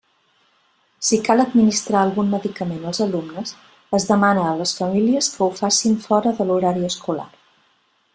[1.07, 3.53] Si cal administrar algun medicament als alumnes,
[3.99, 7.29] es demana a les famílies que ho facin fora de l'horari escolar.